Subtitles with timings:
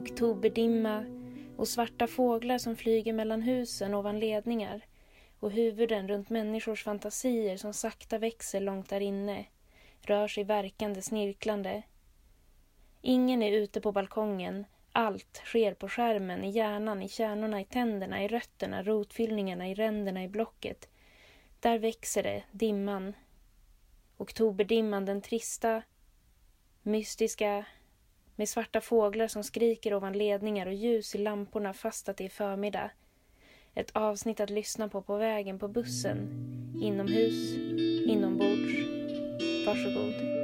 [0.00, 1.04] oktoberdimma
[1.56, 4.80] och svarta fåglar som flyger mellan husen ovan ledningar
[5.40, 9.44] och huvuden runt människors fantasier som sakta växer långt där inne,
[10.02, 11.82] rör sig verkande snirklande.
[13.02, 18.24] Ingen är ute på balkongen, allt sker på skärmen, i hjärnan, i kärnorna, i tänderna,
[18.24, 20.88] i rötterna, rotfyllningarna, i ränderna, i blocket.
[21.60, 23.14] Där växer det, dimman.
[24.16, 25.82] Oktoberdimman, den trista,
[26.82, 27.64] mystiska,
[28.40, 32.28] med svarta fåglar som skriker ovan ledningar och ljus i lamporna fast att det är
[32.28, 32.90] förmiddag.
[33.74, 36.18] Ett avsnitt att lyssna på på vägen på bussen,
[36.82, 37.54] inomhus,
[38.06, 38.74] inombords.
[39.66, 40.39] Varsågod.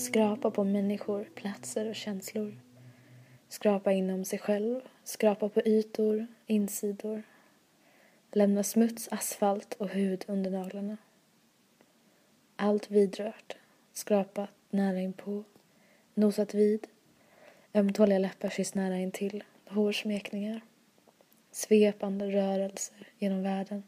[0.00, 2.60] Skrapa på människor, platser och känslor.
[3.48, 7.22] Skrapa inom sig själv, skrapa på ytor, insidor.
[8.32, 10.96] Lämna smuts, asfalt och hud under naglarna.
[12.56, 13.56] Allt vidrört,
[13.92, 15.44] skrapat nära inpå,
[16.14, 16.86] nosat vid,
[17.74, 20.60] ömtåliga läppar kysst nära intill, hårsmekningar.
[21.50, 23.82] Svepande rörelser genom världen.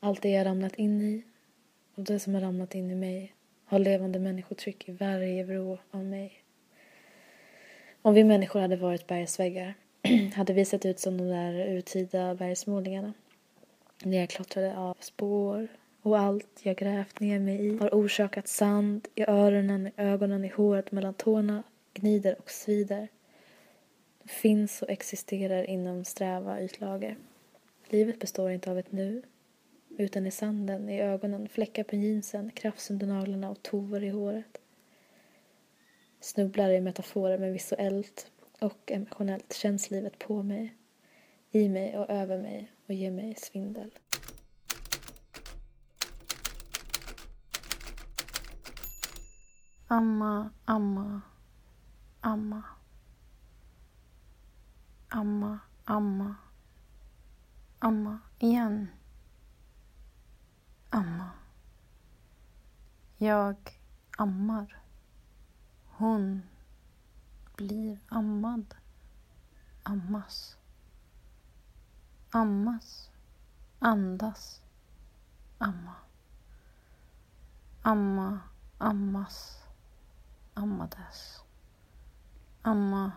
[0.00, 1.22] Allt det jag ramlat in i
[1.94, 3.34] och det som har ramlat in i mig
[3.72, 6.42] har levande människotryck i varje vrå av mig.
[8.02, 9.74] Om vi människor hade varit bergsväggar
[10.34, 13.12] hade vi sett ut som de där urtida bergsmålningarna.
[14.04, 15.68] Nerklottrade av spår
[16.02, 20.48] och allt jag grävt ner mig i har orsakat sand i öronen, i ögonen, i
[20.48, 21.62] håret, mellan tårna,
[21.94, 23.08] gnider och svider.
[24.22, 27.16] Det finns och existerar inom sträva ytlager.
[27.88, 29.22] Livet består inte av ett nu,
[29.98, 34.58] utan i sanden, i ögonen, fläckar på jeansen, krafs under naglarna och tovor i håret.
[36.20, 38.30] Snubblar i metaforer men visuellt
[38.60, 40.76] och emotionellt känns livet på mig,
[41.50, 43.90] i mig och över mig och ger mig svindel.
[49.86, 51.20] Amma, amma,
[52.20, 52.62] amma.
[55.08, 56.34] Amma, amma,
[57.78, 58.88] amma igen.
[60.94, 61.30] Amma.
[63.16, 63.80] Jag
[64.18, 64.82] ammar.
[65.86, 66.42] Hon
[67.56, 68.74] blir ammad.
[69.82, 70.56] Ammas.
[72.30, 73.10] Ammas.
[73.78, 74.62] Andas.
[75.58, 75.94] Amma.
[77.82, 78.40] Amma.
[78.78, 79.62] Ammas.
[80.54, 81.42] Ammades.
[82.62, 83.12] Amma.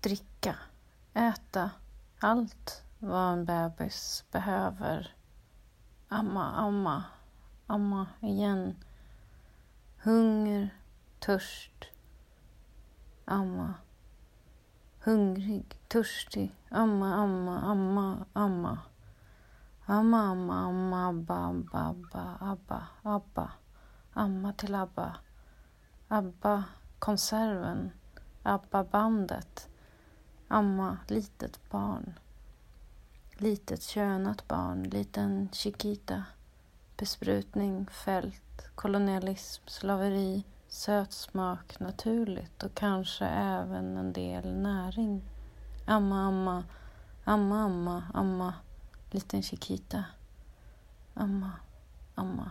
[0.00, 0.56] Dricka.
[1.14, 1.70] Äta.
[2.20, 5.15] Allt vad en bebis behöver.
[6.08, 7.10] Amma, amma,
[7.68, 8.76] amma igen.
[10.04, 10.70] Hunger,
[11.20, 11.90] törst.
[13.26, 13.80] Amma.
[15.04, 16.52] Hungrig, törstig.
[16.70, 18.84] Amma, amma, amma, amma.
[19.88, 23.58] Amma, amma, amma, abba, abba, abba, abba, abba.
[24.16, 25.20] Amma till Abba.
[26.10, 26.68] Abba,
[26.98, 27.92] konserven.
[28.44, 29.68] Abba, bandet.
[30.48, 32.14] Amma, litet barn.
[33.38, 36.24] Litet könat barn, liten Chiquita.
[36.96, 45.22] Besprutning, fält, kolonialism, slaveri, sötsmak, naturligt och kanske även en del näring.
[45.86, 46.64] Amma, amma,
[47.24, 48.54] amma, amma, amma,
[49.10, 50.04] liten Chiquita.
[51.14, 51.52] Amma,
[52.14, 52.50] amma.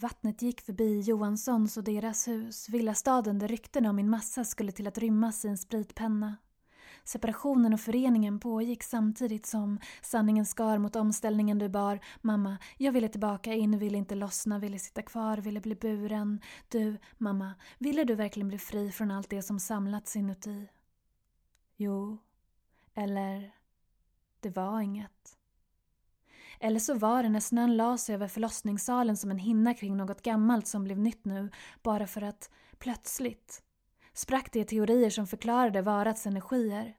[0.00, 4.86] Vattnet gick förbi Johanssons och deras hus, villastaden där ryktena om min massa skulle till
[4.86, 6.36] att rymmas i en spritpenna.
[7.04, 12.00] Separationen och föreningen pågick samtidigt som sanningen skar mot omställningen du bar.
[12.20, 16.40] Mamma, jag ville tillbaka in, ville inte lossna, ville sitta kvar, ville bli buren.
[16.68, 20.68] Du, mamma, ville du verkligen bli fri från allt det som samlats inuti?
[21.76, 22.18] Jo.
[22.94, 23.54] Eller,
[24.40, 25.39] det var inget.
[26.60, 30.22] Eller så var det när snön la sig över förlossningssalen som en hinna kring något
[30.22, 31.50] gammalt som blev nytt nu,
[31.82, 33.62] bara för att, plötsligt,
[34.12, 36.96] sprack det teorier som förklarade varats energier.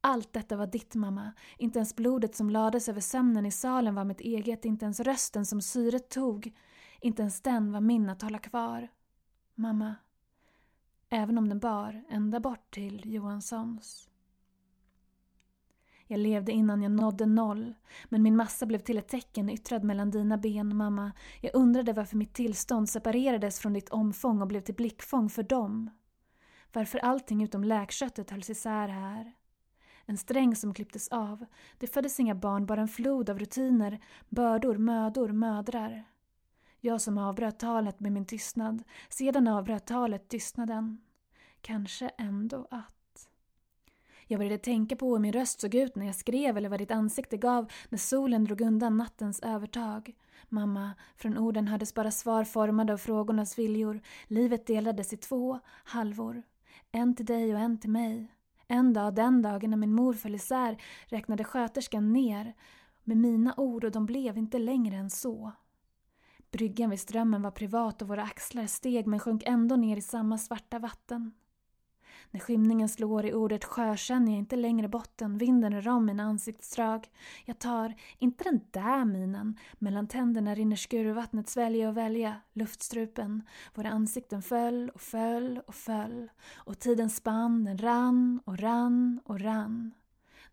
[0.00, 1.32] Allt detta var ditt, mamma.
[1.58, 5.46] Inte ens blodet som lades över sömnen i salen var mitt eget, inte ens rösten
[5.46, 6.56] som syret tog.
[7.00, 8.88] Inte ens den var min att hålla kvar.
[9.54, 9.94] Mamma.
[11.08, 14.09] Även om den bar ända bort till Johanssons.
[16.10, 17.74] Jag levde innan jag nådde noll,
[18.08, 21.12] men min massa blev till ett tecken yttrad mellan dina ben, mamma.
[21.40, 25.90] Jag undrade varför mitt tillstånd separerades från ditt omfång och blev till blickfång för dem.
[26.72, 29.32] Varför allting utom läkköttet hölls isär här.
[30.04, 31.46] En sträng som klipptes av.
[31.78, 36.04] Det föddes inga barn, bara en flod av rutiner, bördor, mödor, mödrar.
[36.80, 41.00] Jag som avbröt talet med min tystnad, sedan avbröt talet tystnaden.
[41.60, 42.99] Kanske ändå att
[44.30, 46.90] jag började tänka på hur min röst såg ut när jag skrev eller vad ditt
[46.90, 50.14] ansikte gav när solen drog undan nattens övertag.
[50.48, 54.00] Mamma, från orden hördes bara svar formade av frågornas viljor.
[54.26, 56.42] Livet delades i två halvor.
[56.92, 58.34] En till dig och en till mig.
[58.68, 62.54] En dag, den dagen när min mor föll isär, räknade sköterskan ner
[63.04, 65.52] med mina ord och de blev inte längre än så.
[66.50, 70.38] Bryggan vid strömmen var privat och våra axlar steg men sjönk ändå ner i samma
[70.38, 71.32] svarta vatten.
[72.30, 76.22] När skymningen slår i ordet sjö känner jag inte längre botten, vinden rör om mina
[76.22, 77.08] ansiktsdrag.
[77.44, 83.42] Jag tar, inte den där minen, mellan tänderna rinner skurvattnet svälja och välja, luftstrupen.
[83.74, 86.30] Våra ansikten föll och föll och föll.
[86.54, 89.94] Och tiden spann, den rann och rann och rann.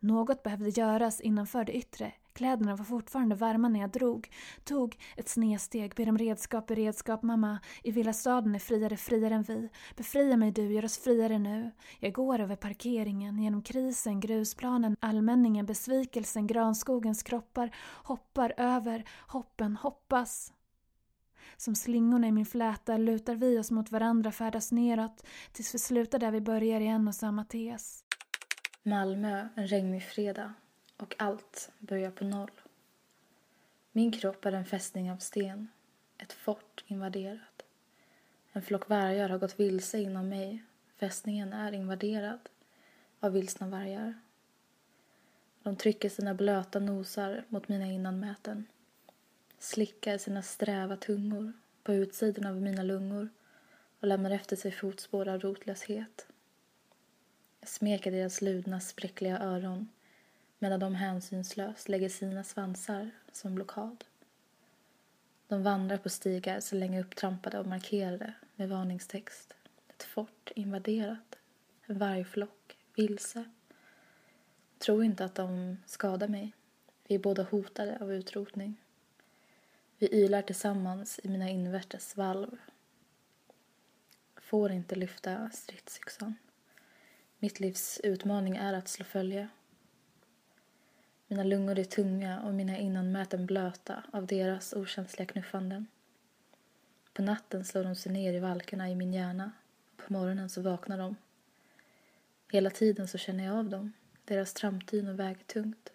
[0.00, 2.12] Något behövde göras innanför det yttre.
[2.36, 4.28] Kläderna var fortfarande varma när jag drog.
[4.64, 7.58] Tog ett snedsteg, ber om redskap, beredskap, mamma.
[7.82, 9.68] I villastaden är friare friare än vi.
[9.96, 11.70] Befria mig du, gör oss friare nu.
[12.00, 17.70] Jag går över parkeringen, genom krisen, grusplanen, allmänningen, besvikelsen, granskogens kroppar.
[18.04, 20.52] Hoppar över, hoppen, hoppas.
[21.56, 26.18] Som slingorna i min fläta lutar vi oss mot varandra, färdas neråt tills vi slutar
[26.18, 28.04] där vi börjar i en och samma tes.
[28.82, 30.54] Malmö, en regnig fredag
[30.96, 32.50] och allt börjar på noll.
[33.92, 35.68] Min kropp är en fästning av sten,
[36.18, 37.62] ett fort invaderat.
[38.52, 40.62] En flock vargar har gått vilse inom mig.
[40.96, 42.48] Fästningen är invaderad
[43.20, 44.20] av vilsna vargar.
[45.62, 48.66] De trycker sina blöta nosar mot mina innanmäten
[49.58, 53.28] slickar sina sträva tungor på utsidan av mina lungor
[54.00, 56.26] och lämnar efter sig fotspår av rotlöshet.
[57.60, 59.88] Jag smeker deras ludna, spräckliga öron
[60.66, 64.04] medan de hänsynslöst lägger sina svansar som blockad.
[65.48, 69.54] De vandrar på stigar så länge upptrampade och markerade med varningstext.
[69.88, 71.38] Ett fort invaderat.
[71.86, 72.78] En vargflock.
[72.96, 73.44] Vilse.
[74.78, 76.52] Tro inte att de skadar mig.
[77.08, 78.80] Vi är båda hotade av utrotning.
[79.98, 82.56] Vi ylar tillsammans i mina invärtes valv.
[84.36, 86.34] Får inte lyfta stridsyxan.
[87.38, 89.48] Mitt livs utmaning är att slå följe.
[91.28, 95.86] Mina lungor är tunga och mina innanmäten blöta av deras okänsliga knuffanden.
[97.12, 99.52] På natten slår de sig ner i valkarna i min hjärna.
[99.96, 101.16] På morgonen så vaknar de.
[102.52, 103.92] Hela tiden så känner jag av dem.
[104.24, 105.92] Deras trampdynor väger tungt.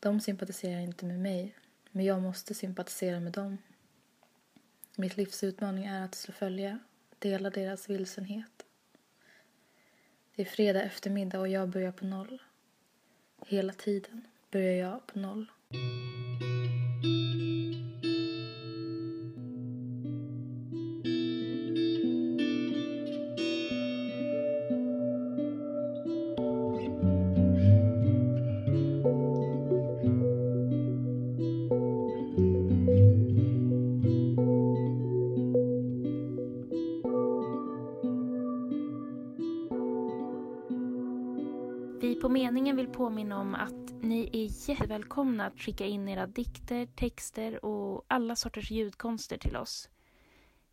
[0.00, 1.54] De sympatiserar inte med mig
[1.90, 3.58] men jag måste sympatisera med dem.
[4.96, 6.78] Mitt livs utmaning är att slå följe,
[7.18, 8.66] dela deras vilsenhet.
[10.34, 12.42] Det är fredag eftermiddag och jag börjar på noll.
[13.48, 15.46] Hela tiden börjar jag på noll.
[42.46, 48.04] Meningen vill påminna om att ni är jättevälkomna att skicka in era dikter, texter och
[48.08, 49.88] alla sorters ljudkonster till oss.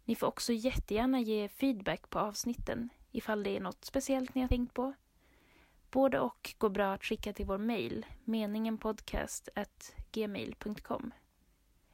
[0.05, 4.47] Ni får också jättegärna ge feedback på avsnitten ifall det är något speciellt ni har
[4.47, 4.93] tänkt på.
[5.91, 11.11] Både och går bra att skicka till vår mejl, meningenpodcast.gmail.com.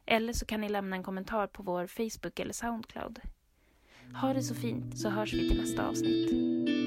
[0.05, 3.19] Eller så kan ni lämna en kommentar på vår Facebook eller Soundcloud.
[4.21, 6.78] Ha det så fint så hörs vi till nästa avsnitt.